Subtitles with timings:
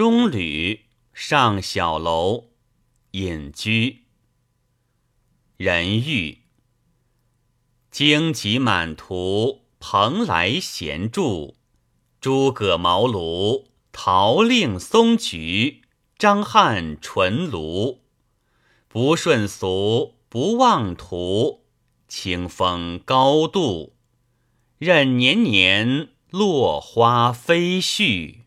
[0.00, 2.52] 中旅上小楼，
[3.10, 4.04] 隐居。
[5.58, 6.38] 人欲
[7.90, 11.58] 荆棘满途，蓬莱闲住，
[12.18, 15.82] 诸葛茅庐，陶令松菊，
[16.16, 17.98] 张翰纯庐。
[18.88, 21.66] 不顺俗，不妄图，
[22.08, 23.92] 清风高度，
[24.78, 28.39] 任年年落花飞絮。